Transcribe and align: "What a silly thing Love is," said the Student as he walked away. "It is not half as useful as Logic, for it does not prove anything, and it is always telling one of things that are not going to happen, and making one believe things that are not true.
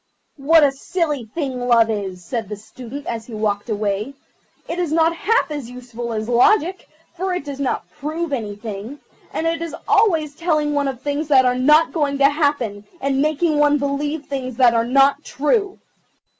"What 0.37 0.63
a 0.63 0.71
silly 0.71 1.25
thing 1.25 1.67
Love 1.67 1.91
is," 1.91 2.25
said 2.25 2.49
the 2.49 2.55
Student 2.55 3.05
as 3.05 3.27
he 3.27 3.35
walked 3.35 3.69
away. 3.69 4.15
"It 4.67 4.79
is 4.79 4.91
not 4.91 5.15
half 5.15 5.51
as 5.51 5.69
useful 5.69 6.11
as 6.11 6.27
Logic, 6.27 6.87
for 7.15 7.35
it 7.35 7.45
does 7.45 7.59
not 7.59 7.87
prove 7.91 8.33
anything, 8.33 8.97
and 9.31 9.45
it 9.45 9.61
is 9.61 9.75
always 9.87 10.33
telling 10.33 10.73
one 10.73 10.87
of 10.87 10.99
things 11.03 11.27
that 11.27 11.45
are 11.45 11.53
not 11.53 11.93
going 11.93 12.17
to 12.17 12.29
happen, 12.29 12.83
and 12.99 13.21
making 13.21 13.59
one 13.59 13.77
believe 13.77 14.25
things 14.25 14.57
that 14.57 14.73
are 14.73 14.87
not 14.87 15.23
true. 15.23 15.77